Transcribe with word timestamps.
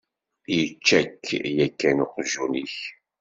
Yečča-k 0.55 1.23
yakan 1.57 1.97
uqjun-ik? 2.05 2.77